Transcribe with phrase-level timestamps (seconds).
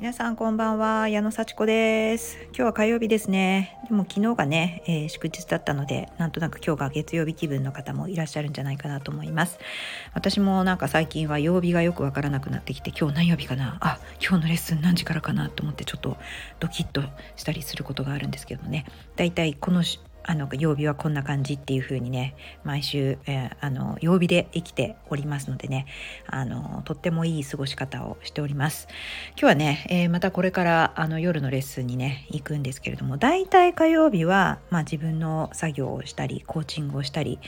[0.00, 2.38] 皆さんこんばんは矢野幸子です。
[2.44, 3.78] 今日は火曜日ですね。
[3.86, 9.58] でも昨日がね、えー、祝日だったのでなんとなく今日が月曜日気分の方もいらっしゃるんじゃないかなと思います。
[10.14, 13.76] 私もなんか最近は曜日がよくわからなくなってきて今日何曜日かな？
[13.82, 15.50] あ今日のレッスン何時からかな？
[15.50, 16.16] と思ってちょっと
[16.60, 17.02] ドキッと
[17.36, 18.86] したりすることがあるんですけどもね。
[19.16, 19.82] だいたいこの
[20.24, 22.34] あの曜日はこんな感じっていう風にね
[22.64, 25.86] 毎週、えー、あの曜日で生きておりますのでね
[26.26, 28.88] あのとってもいい過ごし方をしております。
[29.30, 37.38] 今日はね、えー、またこれからあの夜のレッスンにね行くんですけれどもだいたい火曜日は、まあ、自分の作業をしたりコーチングをしたり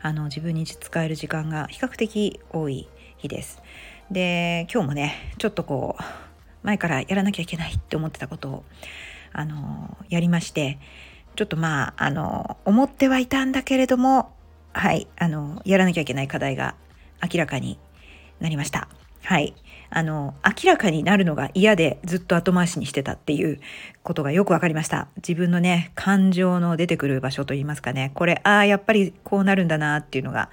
[0.00, 2.88] あの自分に使える時間が比較的多い
[3.18, 3.62] 日です。
[4.10, 6.02] で今日もねちょっとこう
[6.62, 8.64] 前からやらなきゃいけないって思ってたことを
[9.32, 10.78] あのやりまして
[11.34, 14.32] ちょっとまあ、あの、思ってはいたんだけれども、
[14.72, 16.74] はい、あの、やらなきゃいけない課題が
[17.22, 17.78] 明らかに
[18.40, 18.88] なりました。
[19.22, 19.54] はい。
[19.90, 23.60] あの、明らかになるのが嫌でずっと後回しにしてたっていう
[24.02, 25.08] ことがよくわかりました。
[25.16, 30.50] 自分のね、感情の出てくる場所といいますかね、これ、ああ、やっぱりこうなるんだなっていうのが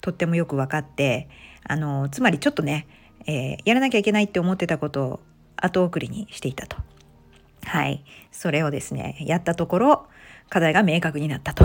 [0.00, 1.28] とってもよく分かって、
[1.64, 2.86] あの、つまりちょっとね、
[3.26, 5.20] えー、やらなきゃいけないって思ってたことを
[5.56, 6.76] 後送りにしていたと。
[7.64, 8.04] はい。
[8.30, 10.06] それをですね、やったところ、
[10.48, 11.64] 課題が明確になったと。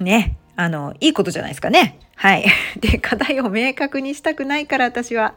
[0.00, 0.38] ね。
[0.56, 1.98] あの、いいことじゃないですかね。
[2.14, 2.46] はい。
[2.80, 5.34] で、課題を明確にしたくないから私は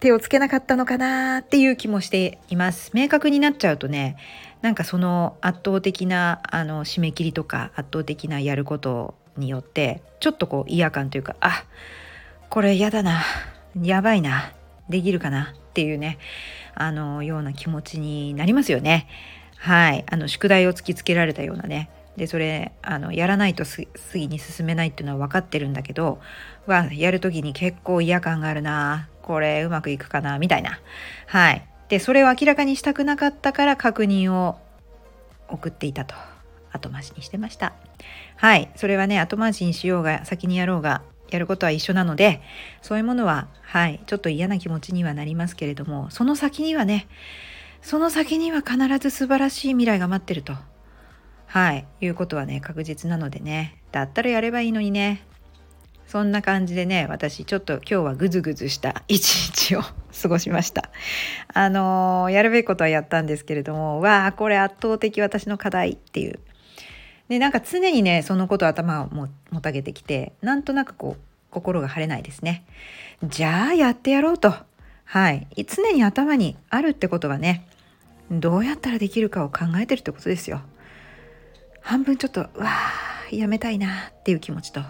[0.00, 2.90] 手をつけなかったのかなっていう気もしています。
[2.92, 4.16] 明確になっちゃうとね、
[4.62, 11.64] なんかその圧倒的なあの締め切りとか圧倒的なやることによってちょっとこう嫌感というかあ
[12.50, 13.22] これ嫌だな
[13.80, 14.52] やばいな
[14.88, 16.18] できるかなっていうね
[16.74, 19.06] あのような気持ちになりますよね。
[19.60, 20.04] はい。
[20.10, 21.90] あの宿題を突きつけられたようなね。
[22.16, 26.18] でそれあのやらないとす次に進めないっていうのは分かってるんだけど
[26.66, 29.08] はやる時に結構嫌感があるな。
[29.22, 30.38] これうまくいくかな。
[30.38, 30.80] みたいな。
[31.26, 31.66] はい。
[31.88, 34.58] でそれを明らかにしたくなかったから確認を
[35.48, 36.14] 送っていたと。
[36.72, 37.74] 後回しにしてました。
[38.36, 38.70] はい。
[38.76, 42.40] それはね後回しにしようが先にやろうがやることは一緒なので
[42.80, 44.00] そういうものははい。
[44.06, 47.06] ちょっと嫌な気持ちにはなりますけれどもその先にはね
[47.82, 50.54] その先には必ず素晴らしい未来が待ってると。
[51.46, 55.26] はい、いうことはね、確実なのでね、だったらやればいいのにね。
[56.06, 59.82] そんな感じでね、私ちょっと今日はグズグズした一日を
[60.22, 60.90] 過ごしました。
[61.54, 66.40] あのー、やるべきことはやったんですけれども、わあ、これ圧倒的私の課題っていう。
[67.28, 72.64] で、なんか常にね、そのことを頭をももたげてきて、なんとなくこう、心が晴れないですね。
[73.22, 74.54] じゃあやってやろうと。
[75.04, 75.46] はい。
[75.66, 77.66] 常に頭にあるってことはね、
[78.30, 80.62] どうやったらできるかを考えてるってことですよ。
[81.80, 84.80] 半分ちょっとうわーやめたいなっていう気持ちと。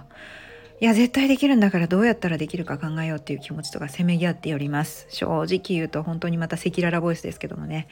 [0.80, 5.06] いや絶対できるんだからどうやったらできるか考えようっていう気持ちとかせめぎ合っております。
[5.10, 7.88] 正直言うと本当にまた赤裸々ボイスですけどもね。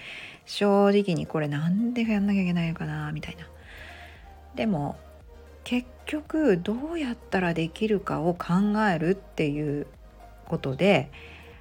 [0.47, 3.47] 正直にこれなんでやんなきゃいけないのかなみたいな。
[4.55, 4.97] でも
[5.65, 8.55] 結局どうやったらできるかを考
[8.91, 9.87] えるっていう
[10.47, 11.11] ことで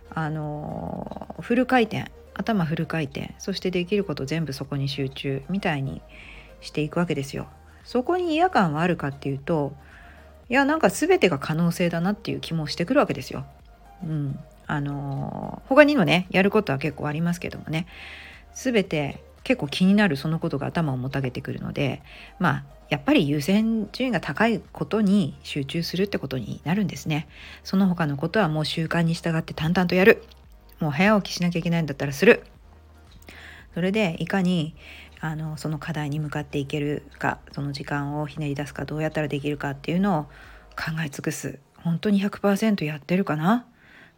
[0.10, 6.02] あのフル回転頭フル回転そしてできること全部そこに集中みたいに
[6.62, 7.48] していくわけですよ。
[7.84, 9.74] そこに嫌感はあるかっていうと
[10.50, 13.46] いやなんか全てが可能性だなっていう気もしてくるわけですよ。
[14.04, 17.88] うん、あの他にもねやることは結構ありますけどもね
[18.54, 22.02] 全て結構気になるそのことが頭をもたげてくるので
[22.40, 27.28] まあやっぱり優先順位が高いことに集中するってことになるんですね。
[27.64, 30.24] その他のことはもう習慣に従って淡々とやる。
[30.80, 32.44] もう早起きしなきゃいけないんだったらする。
[33.74, 34.76] それでいかに
[35.20, 40.24] あのその課題に向かっていけるかその時間をひねり出すかどうやったらできるかっていうのを
[40.76, 41.60] 考え尽くす。
[41.76, 43.66] 本当に100%やってるかな？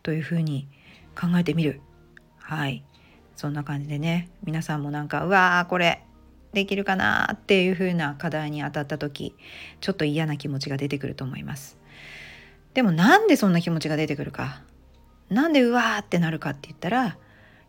[0.02, 0.68] というふうに
[1.20, 1.82] 考えてみる。
[2.38, 2.84] はい。
[3.36, 6.04] そんな感じでね皆さんもなんかうわーこれ
[6.52, 9.36] できるかなっていうふうな課題に当たった時
[9.80, 11.78] ちょっと嫌な気持ちが出てくると思います。
[12.74, 14.62] でもなんでそんな気持ちが出てくるか？
[15.30, 17.18] なんでうわーってなるかって言ったら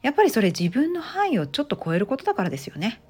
[0.02, 3.02] やっぱりそれ自分の範囲をちょっと超えることだからですよね。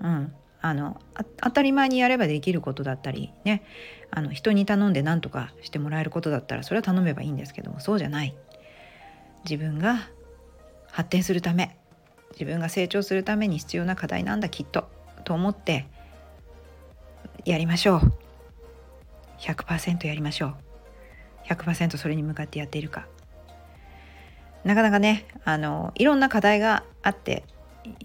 [0.00, 1.00] うん、あの
[1.36, 3.62] 当たり前にやればできることだったりね。
[4.10, 8.34] あの人に頼んで何とかしてもらえることだったらそれは頼めばいいんですけどもそうじゃない。
[9.44, 10.08] 自分が
[10.90, 11.76] 発展するため
[12.32, 14.88] 自分が成長するために必要な課題なんだきっと。
[15.24, 15.86] と思って
[17.44, 18.12] やりましょう。
[19.40, 20.54] 100%やりましょう。
[21.48, 23.06] 100%それに向かってやっているか。
[24.64, 27.44] なかなかねあのいろんな課題があって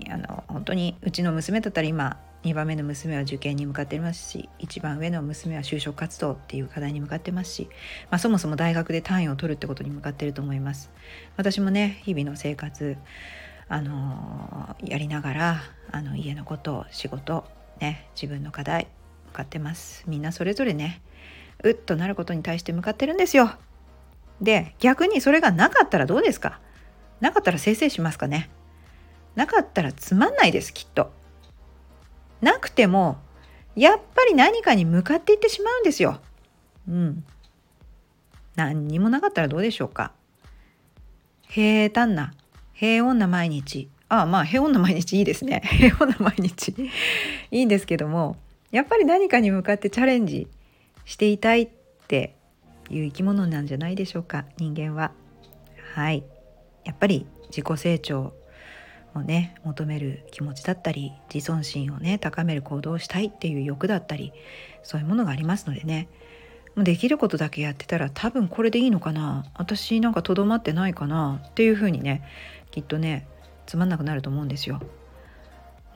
[0.10, 7.70] あの本当にうちの娘だったら今2番目の娘は受験に向かっていますし一番上の娘は就職活動っていう課題に向かってますし、
[8.10, 10.92] まあ、そもそも大学で単位を取るってことに向かってると思います。
[11.36, 12.98] 私もね日々の生活
[13.68, 15.62] あのやりながら
[15.92, 17.44] あの家のこと仕事
[17.80, 18.88] ね自分の課題
[19.28, 20.04] 向かってます。
[20.08, 21.02] みんなそれぞれね
[21.64, 23.52] うっとなることに対して向かってるんですよ。
[24.42, 26.60] で逆にそれがなかったらどうですか？
[27.20, 28.50] なかったらせいせいしますかね？
[29.36, 31.12] なかったらつまんないですきっと。
[32.42, 33.18] なくても
[33.76, 36.20] やっぱり何かに向かっていってしまうんですよ。
[36.88, 37.24] うん。
[38.56, 40.12] 何にもなかったらどうでしょうか。
[41.48, 42.34] 平坦な
[42.74, 43.90] 平穏な毎日。
[44.08, 45.62] ああまあ平穏な毎日いいですね。
[45.78, 46.70] 平穏な毎日。
[47.52, 48.38] いいんですけども
[48.72, 50.48] やっぱり何かに向かってチャレンジ
[51.06, 51.70] していたいっ
[52.08, 52.36] て
[52.90, 55.12] いう生き物なんじゃないでしょうか人間は。
[55.94, 56.24] はい
[56.86, 58.34] やっぱり自己成長
[59.16, 64.34] をね求める気持ちだったり自尊心をね高める行動をしたいっていう欲だったり
[64.84, 66.08] そういうものがありますのでね
[66.78, 72.24] できることだけやってたら多分これでいいのかな私なんかとどまってないかなっていうふうにね
[72.72, 73.28] きっとね
[73.66, 74.80] つまんなくなると思うんですよ。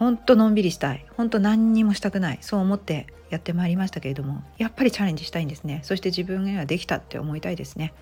[0.03, 1.05] ほんとのんびりしたい。
[1.15, 2.37] ほんと何にもしたくない。
[2.41, 5.79] そう思ってやってまいりましたけれどもやっぱりチャレンジしたいんですね。
[5.83, 7.93] そして自分ができたって思いたいですね。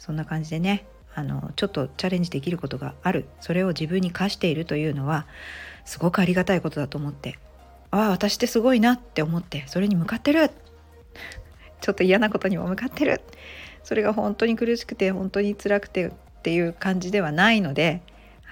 [0.00, 0.84] そんな感じでね
[1.14, 3.26] あのちょっとチャレンジできることがある。
[3.40, 5.28] それを自分に課しているというのは
[5.84, 7.38] すごくありがたいことだと思って。
[7.92, 10.50] ああ私ってすごいなって思ってそれに向かってる。
[11.80, 13.20] ちょっと嫌なことにも向かってる。
[13.84, 16.10] それが本当に苦しくて本当に辛くてっ
[16.42, 18.02] ていう感じではないので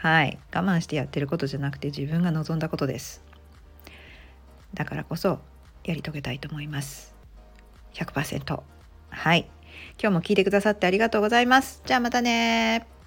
[0.00, 0.38] はい。
[0.54, 3.22] 我慢してやってることじゃなくて自分が望んだことです。
[4.72, 5.40] だからこそ
[5.84, 7.14] やり遂げたいと思います。
[7.92, 8.62] 100%
[9.10, 9.50] はい。
[10.00, 11.82] 今日も聞いてくださってありがとうございます。
[11.84, 12.99] じゃあまたね